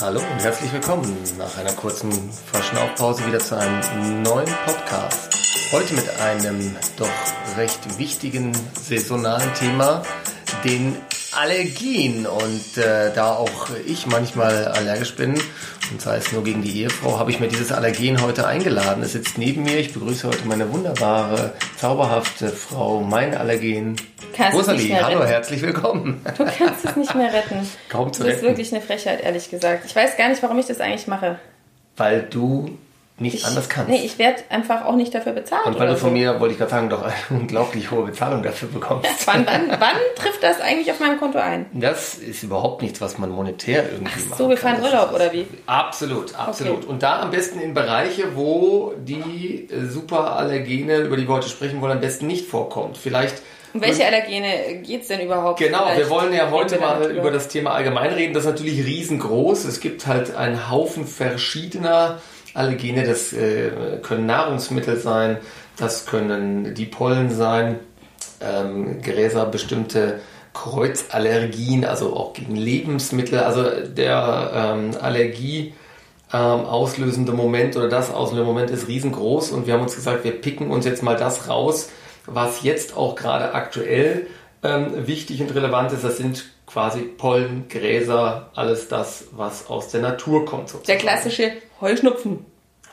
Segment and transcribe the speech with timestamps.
[0.00, 2.12] Hallo und herzlich willkommen nach einer kurzen
[2.52, 5.28] Verschnaufpause wieder zu einem neuen Podcast.
[5.72, 7.10] Heute mit einem doch
[7.56, 10.04] recht wichtigen saisonalen Thema,
[10.62, 10.94] den
[11.38, 12.26] Allergien.
[12.26, 15.40] Und äh, da auch ich manchmal allergisch bin,
[15.90, 19.02] und sei es nur gegen die Ehefrau, habe ich mir dieses Allergen heute eingeladen.
[19.02, 19.78] Es sitzt neben mir.
[19.78, 23.96] Ich begrüße heute meine wunderbare, zauberhafte Frau, mein Allergen.
[24.36, 26.20] Kannst Rosalie, hallo, herzlich willkommen.
[26.36, 27.66] Du kannst es nicht mehr retten.
[27.88, 28.48] Kaum zu Das ist retten.
[28.48, 29.84] wirklich eine Frechheit, ehrlich gesagt.
[29.86, 31.38] Ich weiß gar nicht, warum ich das eigentlich mache.
[31.96, 32.76] Weil du
[33.20, 33.90] nicht Ich, anders kannst.
[33.90, 35.66] Nee, ich werde einfach auch nicht dafür bezahlt.
[35.66, 36.14] und weil du von so.
[36.16, 39.08] mir, wollte ich gerade sagen, doch eine unglaublich hohe Bezahlung dafür bekommst.
[39.26, 41.66] Wann, wann, wann trifft das eigentlich auf meinem Konto ein?
[41.72, 44.38] Das ist überhaupt nichts, was man monetär irgendwie macht.
[44.38, 45.46] So, wir fahren Urlaub, oder wie?
[45.66, 46.78] Absolut, absolut.
[46.78, 46.86] Okay.
[46.86, 51.80] Und da am besten in Bereiche, wo die äh, Superallergene, über die wir heute sprechen
[51.80, 52.96] wollen, am besten nicht vorkommt.
[52.98, 53.42] Vielleicht.
[53.74, 55.58] Um welche Allergene geht es denn überhaupt?
[55.58, 57.20] Genau, wir Vielleicht wollen ja heute wir mal darüber.
[57.20, 58.32] über das Thema allgemein reden.
[58.32, 59.64] Das ist natürlich riesengroß.
[59.66, 62.20] Es gibt halt einen Haufen verschiedener
[62.54, 63.04] Allergene.
[63.04, 63.70] Das äh,
[64.02, 65.38] können Nahrungsmittel sein,
[65.76, 67.78] das können die Pollen sein,
[68.40, 70.20] ähm, Gräser, bestimmte
[70.54, 73.38] Kreuzallergien, also auch gegen Lebensmittel.
[73.40, 75.74] Also der ähm, Allergie
[76.32, 80.32] ähm, auslösende Moment oder das auslösende Moment ist riesengroß und wir haben uns gesagt, wir
[80.32, 81.90] picken uns jetzt mal das raus,
[82.26, 84.26] was jetzt auch gerade aktuell
[84.62, 86.04] ähm, wichtig und relevant ist.
[86.04, 90.68] Das sind quasi Pollen, Gräser, alles das, was aus der Natur kommt.
[90.68, 90.98] Der Sozusagen.
[90.98, 92.44] klassische Heuschnupfen.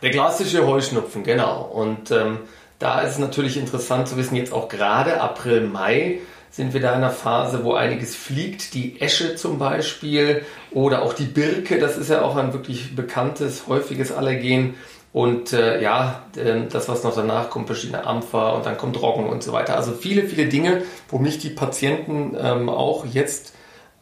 [0.02, 1.64] Der klassische Heuschnupfen, genau.
[1.64, 2.40] Und ähm,
[2.80, 6.20] da ist es natürlich interessant zu wissen, jetzt auch gerade April, Mai
[6.52, 8.74] sind wir da in einer Phase, wo einiges fliegt.
[8.74, 13.68] Die Esche zum Beispiel oder auch die Birke, das ist ja auch ein wirklich bekanntes,
[13.68, 14.76] häufiges Allergen.
[15.12, 19.28] Und äh, ja, ähm, das, was noch danach kommt, verschiedene Ampfer und dann kommt Roggen
[19.28, 19.78] und so weiter.
[19.78, 23.54] Also viele, viele Dinge, wo mich die Patienten ähm, auch jetzt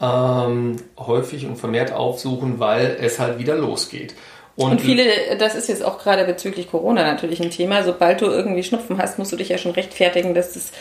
[0.01, 4.15] ähm, häufig und vermehrt aufsuchen, weil es halt wieder losgeht.
[4.55, 5.05] Und viele,
[5.39, 7.83] das ist jetzt auch gerade bezüglich Corona natürlich ein Thema.
[7.83, 10.71] Sobald du irgendwie Schnupfen hast, musst du dich ja schon rechtfertigen, dass das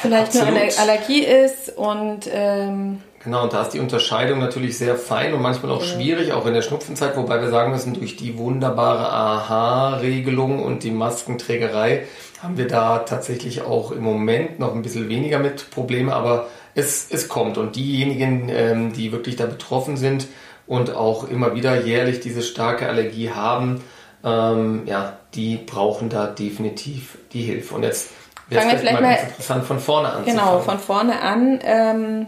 [0.00, 0.62] vielleicht nur Absolut.
[0.62, 1.76] eine Allergie ist.
[1.76, 6.32] Und ähm, Genau, und da ist die Unterscheidung natürlich sehr fein und manchmal auch schwierig,
[6.32, 12.04] auch in der Schnupfenzeit, wobei wir sagen müssen, durch die wunderbare AHA-Regelung und die Maskenträgerei
[12.40, 17.08] haben wir da tatsächlich auch im Moment noch ein bisschen weniger mit Probleme, aber es,
[17.10, 17.58] es kommt.
[17.58, 20.28] Und diejenigen, ähm, die wirklich da betroffen sind
[20.66, 23.82] und auch immer wieder jährlich diese starke Allergie haben,
[24.24, 27.74] ähm, ja, die brauchen da definitiv die Hilfe.
[27.74, 28.10] Und jetzt
[28.48, 30.38] wäre es vielleicht mal mal- interessant von vorne anzufangen.
[30.38, 31.60] genau, von vorne an.
[31.62, 32.26] Ähm,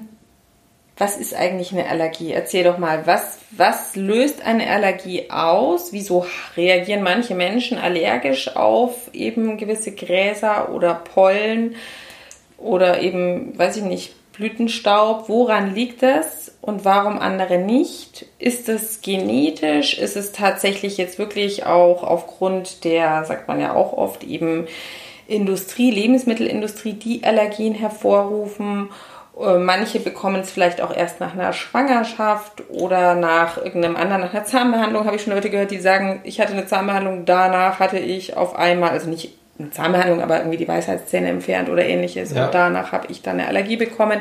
[1.00, 2.32] was ist eigentlich eine Allergie?
[2.32, 5.92] Erzähl doch mal, was, was löst eine Allergie aus?
[5.92, 6.26] Wieso
[6.56, 11.76] reagieren manche Menschen allergisch auf eben gewisse Gräser oder Pollen
[12.58, 15.28] oder eben, weiß ich nicht, Blütenstaub?
[15.28, 18.26] Woran liegt das und warum andere nicht?
[18.38, 19.98] Ist es genetisch?
[19.98, 24.66] Ist es tatsächlich jetzt wirklich auch aufgrund der, sagt man ja auch oft, eben
[25.26, 28.88] Industrie, Lebensmittelindustrie, die Allergien hervorrufen?
[29.40, 34.34] Äh, Manche bekommen es vielleicht auch erst nach einer Schwangerschaft oder nach irgendeinem anderen, nach
[34.34, 37.98] einer Zahnbehandlung habe ich schon Leute gehört, die sagen, ich hatte eine Zahnbehandlung, danach hatte
[37.98, 42.46] ich auf einmal, also nicht eine Zahnbehandlung, aber irgendwie die Weisheitszähne entfernt oder ähnliches Ja.
[42.46, 44.20] und danach habe ich dann eine Allergie bekommen.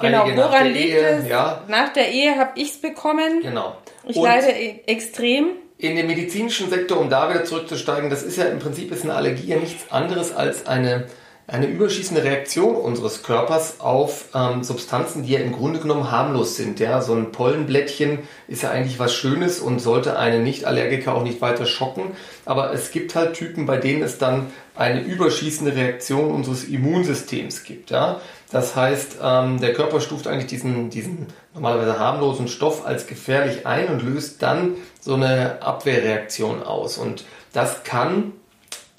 [0.00, 1.28] Genau, Einige woran liegt Ehe, es?
[1.28, 1.62] ja.
[1.68, 3.40] Nach der Ehe habe ich es bekommen.
[3.42, 3.76] Genau.
[4.08, 5.48] Ich Und leide e- extrem.
[5.78, 9.14] in dem medizinischen Sektor, um da wieder zurückzusteigen, das ist ja im Prinzip ist eine
[9.14, 11.06] Allergie ja nichts anderes als eine,
[11.52, 16.80] eine überschießende Reaktion unseres Körpers auf ähm, Substanzen, die ja im Grunde genommen harmlos sind.
[16.80, 17.02] Ja?
[17.02, 21.66] So ein Pollenblättchen ist ja eigentlich was Schönes und sollte einen Nicht-Allergiker auch nicht weiter
[21.66, 22.12] schocken.
[22.46, 27.90] Aber es gibt halt Typen, bei denen es dann eine überschießende Reaktion unseres Immunsystems gibt.
[27.90, 28.22] Ja?
[28.50, 33.88] Das heißt, ähm, der Körper stuft eigentlich diesen, diesen normalerweise harmlosen Stoff als gefährlich ein
[33.88, 36.96] und löst dann so eine Abwehrreaktion aus.
[36.96, 38.32] Und das kann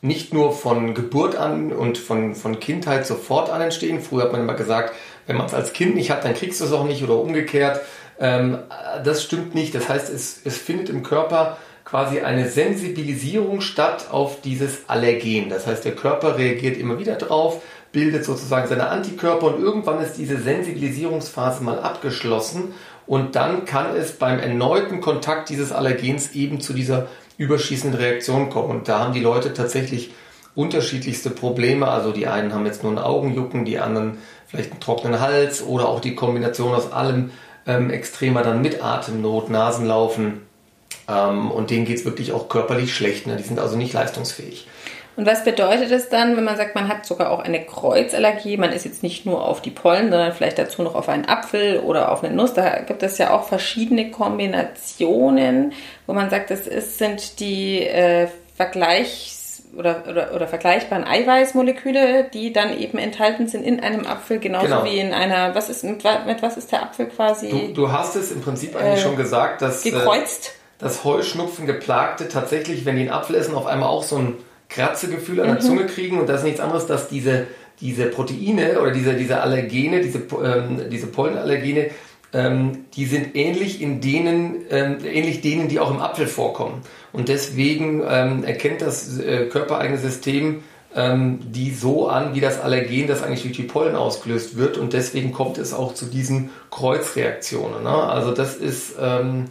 [0.04, 4.02] nicht nur von Geburt an und von, von Kindheit sofort an entstehen.
[4.02, 4.94] Früher hat man immer gesagt,
[5.28, 7.80] wenn man es als Kind nicht hat, dann kriegst du es auch nicht oder umgekehrt.
[8.20, 8.60] Ähm,
[9.04, 9.74] das stimmt nicht.
[9.74, 15.48] Das heißt, es, es findet im Körper quasi eine Sensibilisierung statt auf dieses Allergen.
[15.50, 17.62] Das heißt, der Körper reagiert immer wieder drauf,
[17.94, 22.74] bildet sozusagen seine Antikörper und irgendwann ist diese Sensibilisierungsphase mal abgeschlossen
[23.06, 27.08] und dann kann es beim erneuten Kontakt dieses Allergens eben zu dieser
[27.38, 28.70] überschießenden Reaktion kommen.
[28.70, 30.12] Und da haben die Leute tatsächlich
[30.56, 31.88] unterschiedlichste Probleme.
[31.88, 35.88] Also die einen haben jetzt nur ein Augenjucken, die anderen vielleicht einen trockenen Hals oder
[35.88, 37.32] auch die Kombination aus allem
[37.66, 40.42] ähm, extremer dann mit Atemnot, Nasenlaufen.
[41.08, 43.28] Ähm, und denen geht es wirklich auch körperlich schlecht.
[43.28, 43.36] Ne?
[43.36, 44.68] Die sind also nicht leistungsfähig.
[45.16, 48.58] Und was bedeutet es dann, wenn man sagt, man hat sogar auch eine Kreuzallergie?
[48.58, 51.80] Man ist jetzt nicht nur auf die Pollen, sondern vielleicht dazu noch auf einen Apfel
[51.80, 52.54] oder auf eine Nuss.
[52.54, 55.74] Da gibt es ja auch verschiedene Kombinationen,
[56.08, 58.28] wo man sagt, das ist, sind die äh,
[58.58, 64.68] Vergleichs- oder, oder, oder vergleichbaren Eiweißmoleküle, die dann eben enthalten sind in einem Apfel, genauso
[64.68, 64.86] genau.
[64.86, 67.50] wie in einer, was ist, mit, mit, was ist der Apfel quasi?
[67.50, 70.48] Du, du hast es im Prinzip eigentlich äh, schon gesagt, dass, äh, gekreuzt.
[70.48, 74.38] Äh, dass Heuschnupfen geplagte tatsächlich, wenn die einen Apfel essen, auf einmal auch so ein
[74.74, 75.62] Kratzegefühl an der mhm.
[75.62, 77.48] Zunge kriegen und das ist nichts anderes, dass diese,
[77.80, 81.92] diese Proteine oder diese, diese Allergene, diese, ähm, diese Pollenallergene,
[82.34, 86.82] ähm, die sind ähnlich in denen, ähm, ähnlich denen, die auch im Apfel vorkommen.
[87.12, 90.64] Und deswegen ähm, erkennt das äh, körpereigene System
[90.96, 94.78] ähm, die so an, wie das Allergen, das eigentlich durch die Pollen ausgelöst wird.
[94.78, 97.84] Und deswegen kommt es auch zu diesen Kreuzreaktionen.
[97.84, 97.90] Ne?
[97.90, 99.46] Also das ist ähm,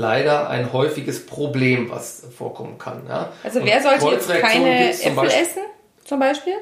[0.00, 3.02] leider ein häufiges Problem, was vorkommen kann.
[3.08, 3.32] Ja?
[3.44, 5.62] Also wer sollte jetzt keine Äpfel Beispiel, essen,
[6.04, 6.54] zum Beispiel?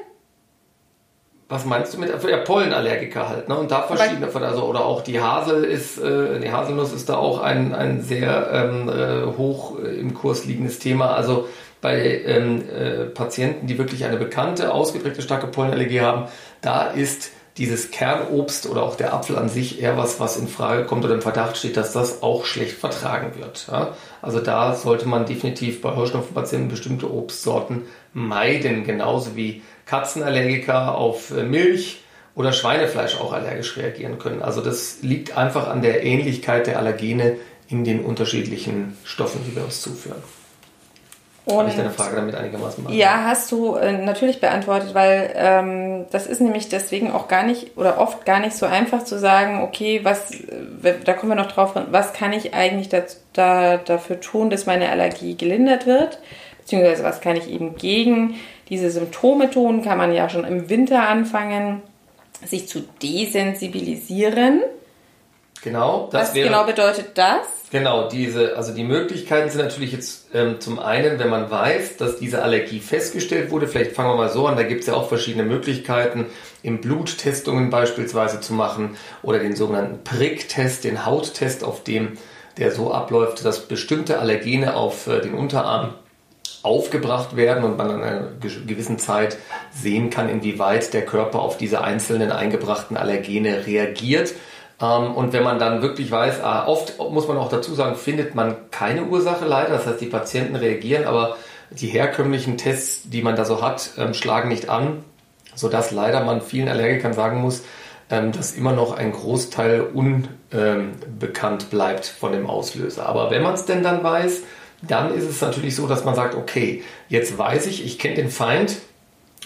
[1.47, 3.57] Was meinst du mit ja, Pollenallergiker halt, ne?
[3.57, 7.17] Und da verschiedene von, also oder auch die Hasel ist, äh, die Haselnuss ist da
[7.17, 11.15] auch ein, ein sehr ähm, äh, hoch äh, im Kurs liegendes Thema.
[11.15, 11.47] Also
[11.81, 16.27] bei ähm, äh, Patienten, die wirklich eine bekannte, ausgeprägte starke Pollenallergie haben,
[16.61, 20.85] da ist dieses Kernobst oder auch der Apfel an sich eher was, was in Frage
[20.85, 23.67] kommt oder im Verdacht steht, dass das auch schlecht vertragen wird.
[23.69, 23.95] Ja?
[24.21, 27.83] Also da sollte man definitiv bei Heuschnupfenpatienten bestimmte Obstsorten
[28.13, 32.01] meiden, genauso wie Katzenallergiker auf äh, Milch
[32.33, 34.41] oder Schweinefleisch auch allergisch reagieren können.
[34.41, 37.35] Also das liegt einfach an der Ähnlichkeit der Allergene
[37.67, 40.23] in den unterschiedlichen Stoffen, die wir uns zuführen.
[41.47, 42.99] Habe ich deine Frage damit einigermaßen beantwortet?
[42.99, 47.77] Ja, hast du äh, natürlich beantwortet, weil ähm, das ist nämlich deswegen auch gar nicht
[47.77, 51.51] oder oft gar nicht so einfach zu sagen, okay, was, äh, da kommen wir noch
[51.51, 56.19] drauf, was kann ich eigentlich dazu, da, dafür tun, dass meine Allergie gelindert wird,
[56.59, 58.35] beziehungsweise was kann ich eben gegen
[58.69, 61.81] diese Symptome tun, kann man ja schon im Winter anfangen,
[62.45, 64.61] sich zu desensibilisieren.
[65.61, 67.41] Genau, das Was wäre, genau bedeutet das?
[67.71, 72.17] Genau, diese, also die Möglichkeiten sind natürlich jetzt ähm, zum einen, wenn man weiß, dass
[72.17, 75.07] diese Allergie festgestellt wurde, vielleicht fangen wir mal so an, da gibt es ja auch
[75.07, 76.27] verschiedene Möglichkeiten,
[76.63, 82.17] im Blut Testungen beispielsweise zu machen oder den sogenannten Prick-Test, den Hauttest, auf dem
[82.57, 85.93] der so abläuft, dass bestimmte Allergene auf äh, den Unterarm
[86.61, 88.27] aufgebracht werden und man an einer
[88.65, 89.37] gewissen Zeit
[89.71, 94.33] sehen kann, inwieweit der Körper auf diese einzelnen eingebrachten Allergene reagiert.
[94.81, 98.35] Ähm, und wenn man dann wirklich weiß, ah, oft muss man auch dazu sagen, findet
[98.35, 99.71] man keine Ursache leider.
[99.71, 101.37] Das heißt, die Patienten reagieren, aber
[101.71, 105.03] die herkömmlichen Tests, die man da so hat, ähm, schlagen nicht an,
[105.55, 107.63] sodass leider man vielen Allergikern sagen muss,
[108.09, 113.05] ähm, dass immer noch ein Großteil unbekannt bleibt von dem Auslöser.
[113.05, 114.41] Aber wenn man es denn dann weiß,
[114.81, 118.29] dann ist es natürlich so, dass man sagt, okay, jetzt weiß ich, ich kenne den
[118.29, 118.77] Feind,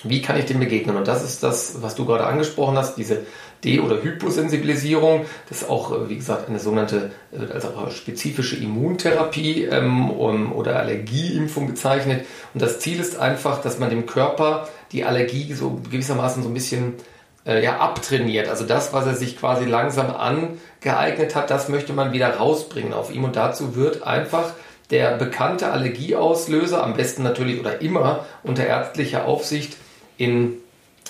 [0.03, 0.95] wie kann ich dem begegnen?
[0.97, 3.25] Und das ist das, was du gerade angesprochen hast, diese
[3.63, 5.25] De- oder Hyposensibilisierung.
[5.49, 7.11] Das ist auch, äh, wie gesagt, eine sogenannte
[7.53, 12.25] also spezifische Immuntherapie ähm, oder Allergieimpfung bezeichnet.
[12.53, 16.53] Und das Ziel ist einfach, dass man dem Körper die Allergie so gewissermaßen so ein
[16.53, 16.93] bisschen
[17.45, 18.47] äh, ja, abtrainiert.
[18.47, 23.13] Also das, was er sich quasi langsam angeeignet hat, das möchte man wieder rausbringen auf
[23.13, 23.23] ihm.
[23.23, 24.53] Und dazu wird einfach
[24.91, 29.77] der bekannte Allergieauslöser, am besten natürlich oder immer unter ärztlicher Aufsicht,
[30.17, 30.57] in,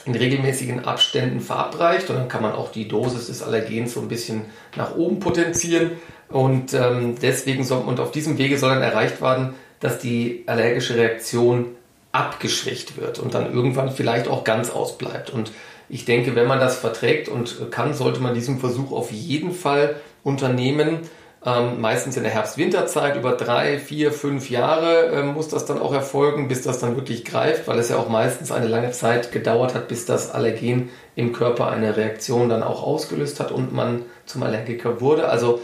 [0.06, 2.10] in regelmäßigen Abständen verabreicht.
[2.10, 4.46] Und dann kann man auch die Dosis des Allergens so ein bisschen
[4.76, 5.92] nach oben potenzieren.
[6.30, 10.96] Und ähm, deswegen soll, und auf diesem Wege soll dann erreicht werden, dass die allergische
[10.96, 11.68] Reaktion
[12.12, 15.32] abgeschwächt wird und dann irgendwann vielleicht auch ganz ausbleibt.
[15.32, 15.52] Und
[15.90, 19.98] ich denke, wenn man das verträgt und kann, sollte man diesen Versuch auf jeden Fall
[20.24, 21.00] unternehmen
[21.46, 25.94] ähm, meistens in der Herbst-Winterzeit über drei, vier, fünf Jahre ähm, muss das dann auch
[25.94, 29.76] erfolgen, bis das dann wirklich greift, weil es ja auch meistens eine lange Zeit gedauert
[29.76, 34.44] hat, bis das Allergen im Körper eine Reaktion dann auch ausgelöst hat und man zum
[34.44, 35.28] Allergiker wurde.
[35.28, 35.62] Also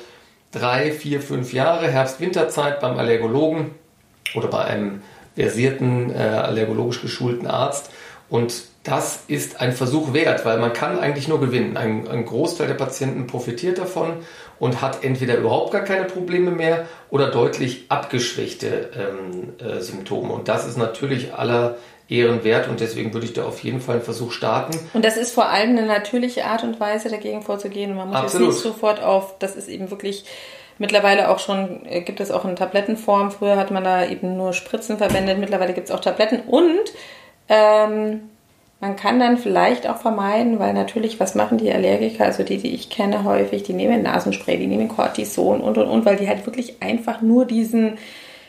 [0.51, 3.71] drei, vier, fünf Jahre Herbst-Winterzeit beim Allergologen
[4.35, 5.01] oder bei einem
[5.35, 7.89] versierten, äh, allergologisch geschulten Arzt.
[8.29, 11.77] Und das ist ein Versuch wert, weil man kann eigentlich nur gewinnen.
[11.77, 14.17] Ein, ein, Großteil der Patienten profitiert davon
[14.59, 20.33] und hat entweder überhaupt gar keine Probleme mehr oder deutlich abgeschwächte ähm, äh, Symptome.
[20.33, 21.77] Und das ist natürlich aller
[22.09, 24.77] Ehren wert und deswegen würde ich da auf jeden Fall einen Versuch starten.
[24.93, 27.95] Und das ist vor allem eine natürliche Art und Weise, dagegen vorzugehen.
[27.95, 28.47] Man muss Absolut.
[28.47, 30.25] jetzt nicht sofort auf, das ist eben wirklich
[30.79, 33.31] mittlerweile auch schon, äh, gibt es auch in Tablettenform.
[33.31, 36.91] Früher hat man da eben nur Spritzen verwendet, mittlerweile gibt es auch Tabletten und
[37.47, 38.29] ähm,
[38.81, 42.73] man kann dann vielleicht auch vermeiden, weil natürlich, was machen die Allergiker, also die, die
[42.73, 46.45] ich kenne häufig, die nehmen Nasenspray, die nehmen Cortison und und und, weil die halt
[46.45, 47.97] wirklich einfach nur diesen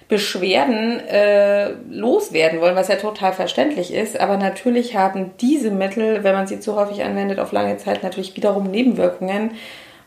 [0.06, 4.18] Beschwerden äh, loswerden wollen, was ja total verständlich ist.
[4.18, 8.36] Aber natürlich haben diese Mittel, wenn man sie zu häufig anwendet, auf lange Zeit natürlich
[8.36, 9.52] wiederum Nebenwirkungen.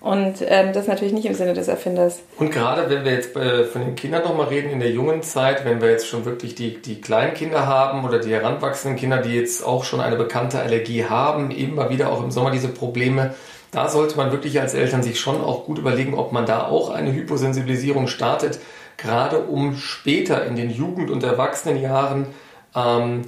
[0.03, 2.19] Und ähm, das natürlich nicht im Sinne des Erfinders.
[2.37, 5.65] Und gerade wenn wir jetzt äh, von den Kindern nochmal reden, in der jungen Zeit,
[5.65, 9.33] wenn wir jetzt schon wirklich die, die kleinen Kinder haben oder die heranwachsenden Kinder, die
[9.33, 13.33] jetzt auch schon eine bekannte Allergie haben, immer wieder auch im Sommer diese Probleme,
[13.71, 16.91] da sollte man wirklich als Eltern sich schon auch gut überlegen, ob man da auch
[16.91, 18.59] eine Hyposensibilisierung startet
[18.97, 22.27] gerade um später in den Jugend- und Erwachsenenjahren
[22.75, 23.23] ähm,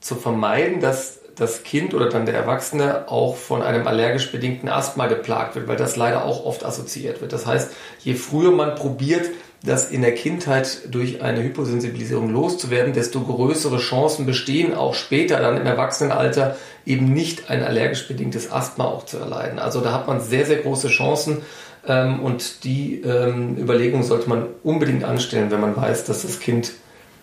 [0.00, 5.06] zu vermeiden, dass das Kind oder dann der Erwachsene auch von einem allergisch bedingten Asthma
[5.06, 7.32] geplagt wird, weil das leider auch oft assoziiert wird.
[7.32, 7.70] Das heißt,
[8.00, 9.30] je früher man probiert,
[9.64, 15.56] das in der Kindheit durch eine Hyposensibilisierung loszuwerden, desto größere Chancen bestehen, auch später dann
[15.56, 19.60] im Erwachsenenalter eben nicht ein allergisch bedingtes Asthma auch zu erleiden.
[19.60, 21.42] Also da hat man sehr, sehr große Chancen,
[21.86, 26.72] ähm, und die ähm, Überlegung sollte man unbedingt anstellen, wenn man weiß, dass das Kind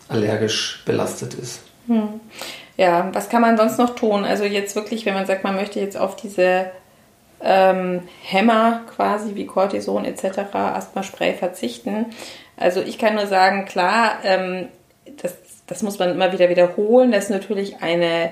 [0.07, 1.61] allergisch belastet ist.
[1.89, 2.21] Hm.
[2.77, 4.23] Ja, was kann man sonst noch tun?
[4.23, 6.71] Also jetzt wirklich, wenn man sagt, man möchte jetzt auf diese
[7.41, 12.05] ähm, Hämmer quasi wie Cortison etc., Asthma-Spray verzichten.
[12.55, 14.67] Also ich kann nur sagen, klar, ähm,
[15.21, 15.35] das,
[15.67, 17.11] das muss man immer wieder wiederholen.
[17.11, 18.31] Das ist natürlich eine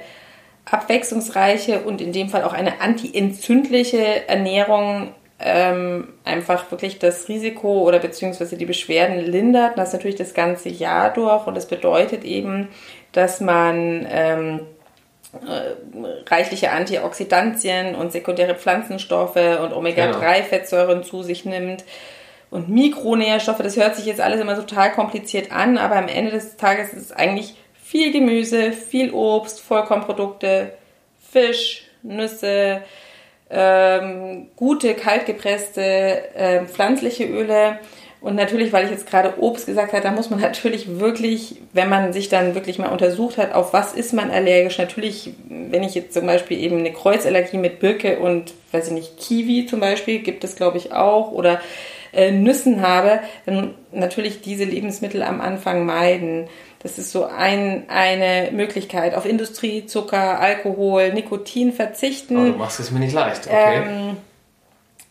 [0.66, 8.00] abwechslungsreiche und in dem Fall auch eine antientzündliche Ernährung ähm, einfach wirklich das Risiko oder
[8.00, 9.78] beziehungsweise die Beschwerden lindert.
[9.78, 12.70] Das natürlich das ganze Jahr durch und das bedeutet eben,
[13.18, 14.60] dass man ähm,
[15.34, 21.84] äh, reichliche Antioxidantien und sekundäre Pflanzenstoffe und Omega-3-Fettsäuren zu sich nimmt
[22.52, 23.58] und Mikronährstoffe.
[23.58, 27.06] Das hört sich jetzt alles immer total kompliziert an, aber am Ende des Tages ist
[27.06, 30.74] es eigentlich viel Gemüse, viel Obst, Vollkornprodukte,
[31.32, 32.84] Fisch, Nüsse,
[33.50, 37.80] ähm, gute kaltgepresste äh, pflanzliche Öle.
[38.20, 41.90] Und natürlich, weil ich jetzt gerade Obst gesagt habe, da muss man natürlich wirklich, wenn
[41.90, 45.94] man sich dann wirklich mal untersucht hat, auf was ist man allergisch, natürlich, wenn ich
[45.94, 50.20] jetzt zum Beispiel eben eine Kreuzallergie mit Birke und, weiß ich nicht, Kiwi zum Beispiel,
[50.20, 51.62] gibt es glaube ich auch, oder
[52.12, 56.48] äh, Nüssen habe, dann natürlich diese Lebensmittel am Anfang meiden.
[56.80, 59.16] Das ist so ein, eine Möglichkeit.
[59.16, 62.38] Auf Industrie, Zucker, Alkohol, Nikotin verzichten.
[62.38, 63.84] Aber du machst es mir nicht leicht, okay.
[63.88, 64.18] Ähm,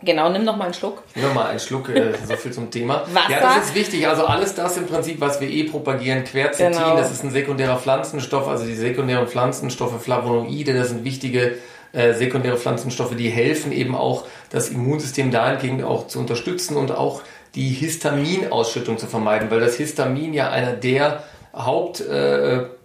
[0.07, 1.03] Genau, nimm noch mal einen Schluck.
[1.15, 3.03] Nimm mal einen Schluck, äh, so viel zum Thema.
[3.13, 3.31] Wasser.
[3.31, 4.09] Ja, das ist wichtig.
[4.09, 6.97] Also alles das im Prinzip, was wir eh propagieren, Quercetin, genau.
[6.97, 11.57] das ist ein sekundärer Pflanzenstoff, also die sekundären Pflanzenstoffe, Flavonoide, das sind wichtige
[11.93, 17.23] äh, sekundäre Pflanzenstoffe, die helfen eben auch, das Immunsystem dahingehend auch zu unterstützen und auch
[17.55, 22.76] die Histaminausschüttung zu vermeiden, weil das Histamin ja einer der Hauptpotenzialgeber äh,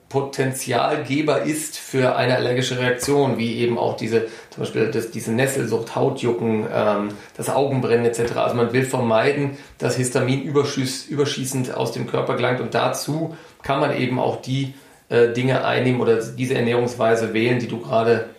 [1.45, 6.65] ist für eine allergische Reaktion, wie eben auch diese, zum Beispiel das, diese Nesselsucht, Hautjucken,
[6.73, 8.35] ähm, das Augenbrennen etc.
[8.37, 13.79] Also man will vermeiden, dass Histamin überschieß, überschießend aus dem Körper gelangt und dazu kann
[13.79, 14.73] man eben auch die
[15.09, 18.29] äh, Dinge einnehmen oder diese Ernährungsweise wählen, die du gerade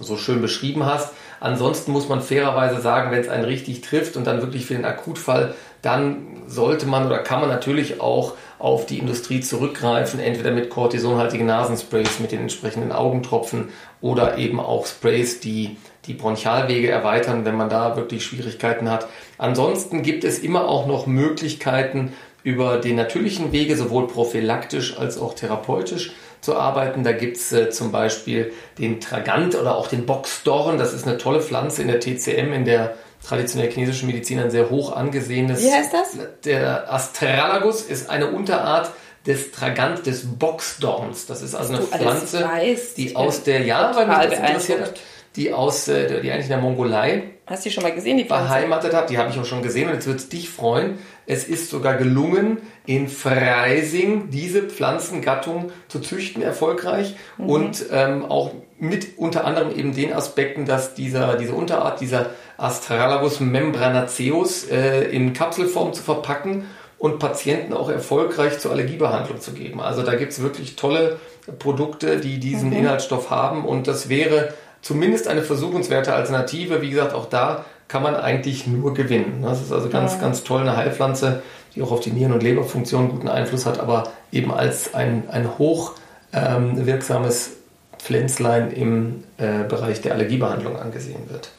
[0.00, 1.12] so schön beschrieben hast.
[1.40, 4.84] Ansonsten muss man fairerweise sagen, wenn es einen richtig trifft und dann wirklich für den
[4.84, 10.70] Akutfall, dann sollte man oder kann man natürlich auch auf die Industrie zurückgreifen, entweder mit
[10.70, 13.68] kortisonhaltigen Nasensprays, mit den entsprechenden Augentropfen
[14.00, 19.08] oder eben auch Sprays, die die Bronchialwege erweitern, wenn man da wirklich Schwierigkeiten hat.
[19.36, 22.12] Ansonsten gibt es immer auch noch Möglichkeiten
[22.42, 27.04] über den natürlichen Wege, sowohl prophylaktisch als auch therapeutisch zu arbeiten.
[27.04, 30.78] Da gibt es äh, zum Beispiel den Tragant oder auch den Boxdorn.
[30.78, 32.94] Das ist eine tolle Pflanze in der TCM, in der
[33.26, 35.62] traditionell chinesischen Medizin ein sehr hoch angesehenes.
[35.62, 36.16] Wie heißt das?
[36.44, 38.90] Der Astralagus ist eine Unterart
[39.26, 41.26] des Tragant des Boxdorns.
[41.26, 45.00] Das ist also eine Pflanze, weißt, die aus der ja, weil mich das interessiert hat,
[45.36, 48.24] die aus äh, die eigentlich in der Mongolei Hast du die schon mal gesehen, die
[48.24, 48.44] Pflanze?
[48.44, 49.10] beheimatet hat.
[49.10, 50.98] Die habe ich auch schon gesehen und jetzt wird es dich freuen.
[51.30, 52.56] Es ist sogar gelungen,
[52.86, 57.50] in Freising diese Pflanzengattung zu züchten erfolgreich mhm.
[57.50, 63.40] und ähm, auch mit unter anderem eben den Aspekten, dass dieser, diese Unterart, dieser Astralagus
[63.40, 66.64] membranaceus äh, in Kapselform zu verpacken
[66.96, 69.82] und Patienten auch erfolgreich zur Allergiebehandlung zu geben.
[69.82, 71.18] Also da gibt es wirklich tolle
[71.58, 72.76] Produkte, die diesen mhm.
[72.76, 76.80] Inhaltsstoff haben und das wäre zumindest eine versuchenswerte Alternative.
[76.80, 79.40] Wie gesagt, auch da kann man eigentlich nur gewinnen.
[79.42, 80.20] Das ist also ganz, ja.
[80.20, 81.42] ganz toll, eine Heilpflanze,
[81.74, 85.58] die auch auf die Nieren- und Leberfunktion guten Einfluss hat, aber eben als ein, ein
[85.58, 85.94] hoch
[86.32, 87.52] ähm, wirksames
[87.98, 91.50] Pflänzlein im äh, Bereich der Allergiebehandlung angesehen wird.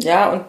[0.00, 0.44] Ja, und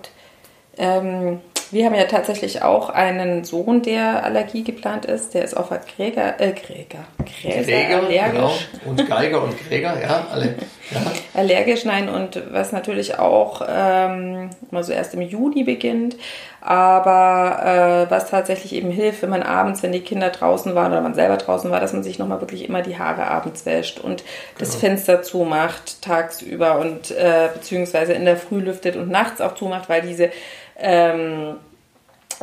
[0.78, 1.40] ähm,
[1.72, 5.34] wir haben ja tatsächlich auch einen Sohn, der Allergie geplant ist.
[5.34, 7.06] Der ist auf der Gräger, äh, Gräger,
[7.42, 8.32] Gräser Gräger, allergisch.
[8.32, 8.52] genau.
[8.86, 10.56] Und Geiger und Gräger, ja, alle.
[10.92, 11.02] Ja.
[11.34, 16.16] Allergisch, nein, und was natürlich auch ähm, mal so erst im Juni beginnt.
[16.62, 21.02] Aber äh, was tatsächlich eben hilft, wenn man abends, wenn die Kinder draußen waren oder
[21.02, 24.24] man selber draußen war, dass man sich nochmal wirklich immer die Haare abends wäscht und
[24.58, 24.80] das Genau.
[24.82, 30.02] Fenster zumacht tagsüber und äh, beziehungsweise in der Früh lüftet und nachts auch zumacht, weil
[30.02, 30.32] diese
[30.78, 31.58] ähm,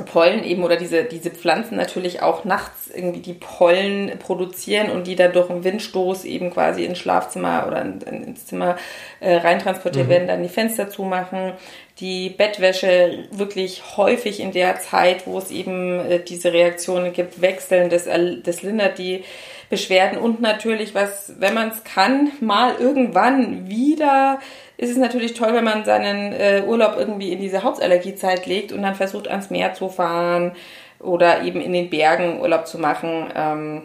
[0.06, 5.16] Pollen eben oder diese, diese Pflanzen natürlich auch nachts irgendwie die Pollen produzieren und die
[5.16, 8.76] dann durch einen Windstoß eben quasi ins Schlafzimmer oder in, in, ins Zimmer
[9.20, 11.52] äh, reintransportiert werden, dann die Fenster zumachen,
[12.00, 17.90] die Bettwäsche wirklich häufig in der Zeit, wo es eben äh, diese Reaktionen gibt, wechseln,
[17.90, 18.08] das,
[18.42, 19.24] das lindert die
[19.72, 24.38] Beschwerden und natürlich, was, wenn man es kann, mal irgendwann wieder
[24.76, 28.82] ist es natürlich toll, wenn man seinen äh, Urlaub irgendwie in diese Hauptallergiezeit legt und
[28.82, 30.52] dann versucht, ans Meer zu fahren
[31.00, 33.82] oder eben in den Bergen Urlaub zu machen, ähm,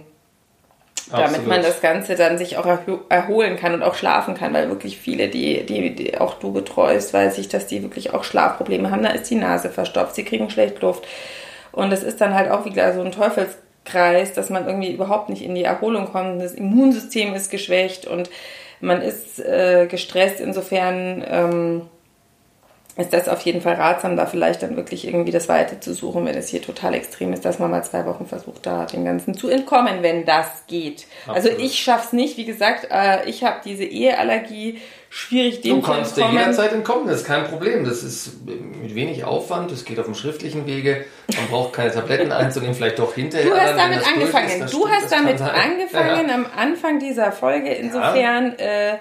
[1.09, 1.47] damit Absolut.
[1.47, 4.97] man das Ganze dann sich auch erho- erholen kann und auch schlafen kann, weil wirklich
[4.97, 9.03] viele, die, die, die auch du betreust, weiß ich, dass die wirklich auch Schlafprobleme haben.
[9.03, 11.07] Da ist die Nase verstopft, sie kriegen schlecht Luft.
[11.71, 13.11] Und das ist dann halt auch wieder so ein
[13.87, 16.41] Teufelskreis, dass man irgendwie überhaupt nicht in die Erholung kommt.
[16.41, 18.29] Das Immunsystem ist geschwächt und
[18.79, 20.39] man ist äh, gestresst.
[20.39, 21.81] Insofern ähm,
[22.97, 26.25] ist das auf jeden Fall ratsam, da vielleicht dann wirklich irgendwie das Weite zu suchen,
[26.25, 29.35] wenn es hier total extrem ist, dass man mal zwei Wochen versucht, da dem Ganzen
[29.35, 31.05] zu entkommen, wenn das geht.
[31.27, 31.59] Also Absolut.
[31.65, 36.21] ich schaff's nicht, wie gesagt, äh, ich habe diese Eheallergie, schwierig dem Du kannst zu
[36.21, 36.39] dir entkommen.
[36.43, 37.85] jederzeit entkommen, das ist kein Problem.
[37.85, 41.05] Das ist mit wenig Aufwand, das geht auf dem schriftlichen Wege.
[41.35, 43.49] Man braucht keine Tabletten einzunehmen, vielleicht doch hinterher.
[43.49, 44.47] Du hast damit angefangen.
[44.47, 47.69] ist, du stimmt, hast damit angefangen Ja, am Anfang dieser Folge.
[47.69, 48.97] Insofern, äh,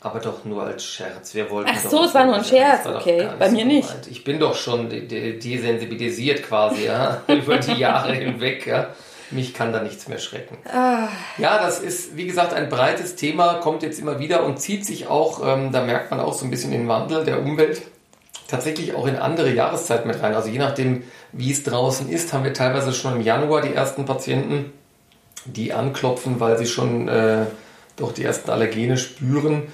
[0.00, 1.34] aber doch nur als Scherz.
[1.34, 3.28] Wir wollten Ach so, es war nur ein Scherz, okay.
[3.38, 3.88] Bei mir nicht.
[3.88, 4.06] gemeint.
[4.10, 8.88] Ich bin doch schon de- de- desensibilisiert quasi, ja, über die Jahre hinweg, ja.
[9.32, 10.58] Mich kann da nichts mehr schrecken.
[10.72, 11.06] Ah.
[11.38, 15.06] Ja, das ist, wie gesagt, ein breites Thema, kommt jetzt immer wieder und zieht sich
[15.06, 17.82] auch, ähm, da merkt man auch so ein bisschen den Wandel der Umwelt,
[18.48, 20.34] tatsächlich auch in andere Jahreszeiten mit rein.
[20.34, 24.04] Also je nachdem, wie es draußen ist, haben wir teilweise schon im Januar die ersten
[24.04, 24.72] Patienten,
[25.44, 27.44] die anklopfen, weil sie schon äh,
[28.00, 29.64] doch die ersten Allergene spüren.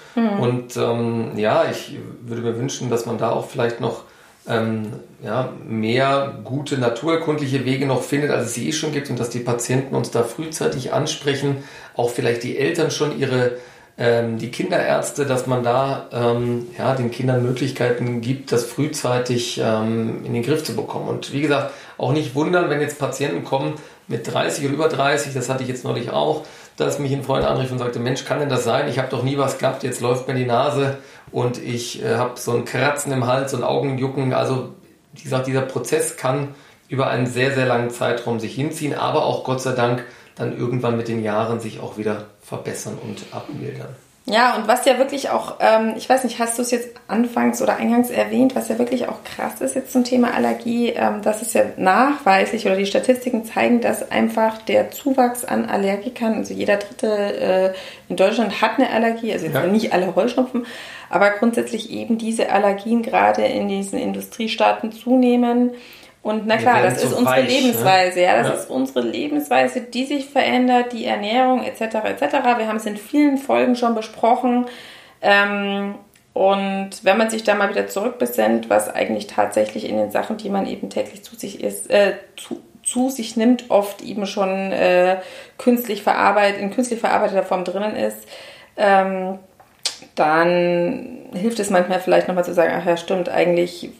[0.40, 4.04] Und ähm, ja, ich würde mir wünschen, dass man da auch vielleicht noch
[4.49, 4.92] ähm,
[5.23, 9.30] ja, mehr gute naturkundliche Wege noch findet, als es sie eh schon gibt und dass
[9.30, 13.52] die Patienten uns da frühzeitig ansprechen, auch vielleicht die Eltern schon ihre
[13.99, 20.23] ähm, die Kinderärzte, dass man da ähm, ja, den Kindern Möglichkeiten gibt, das frühzeitig ähm,
[20.25, 21.08] in den Griff zu bekommen.
[21.08, 23.75] Und wie gesagt, auch nicht wundern, wenn jetzt Patienten kommen
[24.06, 26.45] mit 30 oder über 30, das hatte ich jetzt neulich auch,
[26.76, 28.89] dass mich ein Freund anrief und sagte, Mensch, kann denn das sein?
[28.89, 30.99] Ich habe doch nie was gehabt, jetzt läuft mir die Nase
[31.32, 34.32] und ich äh, habe so ein Kratzen im Hals und Augenjucken.
[34.34, 34.75] Also
[35.15, 36.54] wie gesagt, dieser Prozess kann
[36.89, 40.04] über einen sehr, sehr langen Zeitraum sich hinziehen, aber auch Gott sei Dank
[40.36, 43.97] dann irgendwann mit den Jahren sich auch wieder verbessern und abmildern.
[44.28, 47.62] Ja, und was ja wirklich auch, ähm, ich weiß nicht, hast du es jetzt anfangs
[47.62, 51.43] oder eingangs erwähnt, was ja wirklich auch krass ist jetzt zum Thema Allergie, ähm, das
[51.43, 56.76] ist ja nachweislich oder die Statistiken zeigen, dass einfach der Zuwachs an Allergikern, also jeder
[56.78, 57.75] dritte äh,
[58.08, 59.65] in Deutschland hat eine Allergie, also jetzt Ja.
[59.65, 60.67] nicht alle Heuschnupfen,
[61.08, 65.71] aber grundsätzlich eben diese Allergien gerade in diesen Industriestaaten zunehmen.
[66.26, 67.60] Und na klar, das ist so unsere weich, ne?
[67.60, 68.54] Lebensweise, ja, das Ja.
[68.54, 71.80] ist unsere Lebensweise, die sich verändert, die Ernährung etc.
[72.04, 72.32] etc.
[72.58, 74.67] Wir haben es in vielen Folgen schon besprochen.
[75.23, 75.95] Ähm,
[76.32, 80.50] und wenn man sich da mal wieder zurückbesinnt, was eigentlich tatsächlich in den Sachen, die
[80.50, 85.19] man eben täglich zu sich isst, äh, zu, zu sich nimmt, oft eben schon äh,
[85.58, 88.19] künstlich verarbeitet, in künstlich verarbeiteter Form drinnen ist,
[88.76, 89.39] ähm,
[90.17, 93.91] dann hilft es manchmal vielleicht nochmal zu sagen, ach ja, stimmt, eigentlich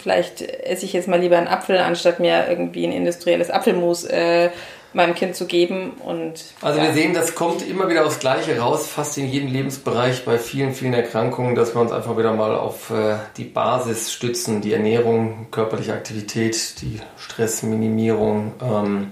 [0.00, 4.50] vielleicht esse ich jetzt mal lieber einen Apfel, anstatt mir irgendwie ein industrielles Apfelmus äh,
[4.94, 5.92] meinem Kind zu geben.
[6.04, 6.86] Und Also ja.
[6.86, 10.72] wir sehen, das kommt immer wieder aufs Gleiche raus, fast in jedem Lebensbereich bei vielen,
[10.72, 15.48] vielen Erkrankungen, dass wir uns einfach wieder mal auf äh, die Basis stützen, die Ernährung,
[15.50, 18.52] körperliche Aktivität, die Stressminimierung.
[18.62, 19.10] Ähm,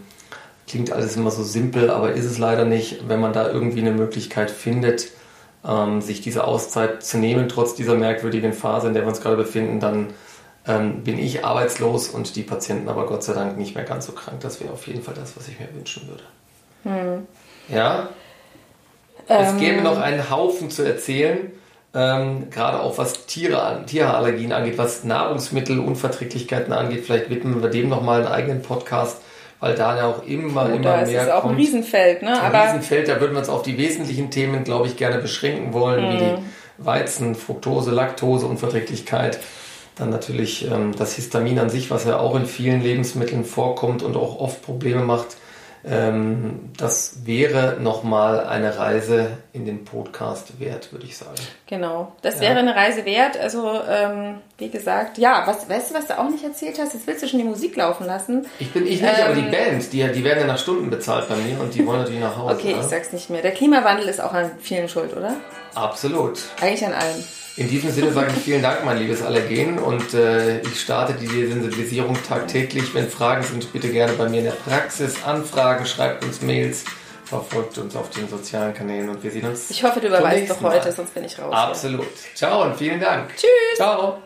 [0.68, 3.08] klingt alles immer so simpel, aber ist es leider nicht.
[3.08, 5.08] Wenn man da irgendwie eine Möglichkeit findet,
[5.66, 9.36] ähm, sich diese Auszeit zu nehmen, trotz dieser merkwürdigen Phase, in der wir uns gerade
[9.36, 10.08] befinden, dann
[10.66, 14.12] ähm, bin ich arbeitslos und die Patienten aber Gott sei Dank nicht mehr ganz so
[14.12, 14.40] krank.
[14.40, 17.22] Das wäre auf jeden Fall das, was ich mir wünschen würde.
[17.68, 18.08] Ja.
[19.28, 21.52] Es gäbe noch einen Haufen zu erzählen,
[21.94, 27.04] ähm, gerade auch was Tiere an, Tierallergien angeht, was Nahrungsmittelunverträglichkeiten angeht.
[27.04, 29.18] Vielleicht widmen wir dem nochmal einen eigenen Podcast,
[29.60, 31.58] weil da ja auch immer, Gut, immer da ist mehr es auch ein kommt.
[31.58, 32.30] Riesenfeld, ne?
[32.40, 35.72] Ein Aber Riesenfeld, da würden wir uns auf die wesentlichen Themen, glaube ich, gerne beschränken
[35.72, 36.36] wollen, wie Mhm.
[36.78, 39.38] die Weizen, Fructose, Laktose, Unverträglichkeit.
[39.96, 44.16] Dann natürlich ähm, das Histamin an sich, was ja auch in vielen Lebensmitteln vorkommt und
[44.16, 45.36] auch oft Probleme macht.
[45.84, 51.34] Ähm, das wäre nochmal eine Reise in den Podcast wert, würde ich sagen.
[51.66, 52.42] Genau, das ja.
[52.42, 53.36] wäre eine Reise wert.
[53.36, 56.94] Also, ähm, wie gesagt, ja, was, weißt du, was du auch nicht erzählt hast?
[56.94, 58.46] Jetzt willst du schon die Musik laufen lassen.
[58.60, 60.88] Ich bin ich nicht, ähm, aber die ähm, Band, die, die werden ja nach Stunden
[60.88, 62.54] bezahlt bei mir und die wollen natürlich nach Hause.
[62.54, 62.80] Okay, ja?
[62.80, 63.42] ich sag's nicht mehr.
[63.42, 65.34] Der Klimawandel ist auch an vielen schuld, oder?
[65.74, 66.38] Absolut.
[66.60, 67.24] Eigentlich an allen.
[67.56, 69.78] In diesem Sinne sage ich vielen Dank, mein liebes Allergen.
[69.78, 72.94] Und äh, ich starte die Sensibilisierung tagtäglich.
[72.94, 76.84] Wenn Fragen sind, bitte gerne bei mir in der Praxis anfragen, schreibt uns Mails,
[77.24, 79.70] verfolgt uns auf den sozialen Kanälen und wir sehen uns.
[79.70, 81.52] Ich hoffe, du überweist doch heute, sonst bin ich raus.
[81.52, 82.06] Absolut.
[82.34, 83.30] Ciao und vielen Dank.
[83.36, 83.76] Tschüss.
[83.76, 84.22] Ciao.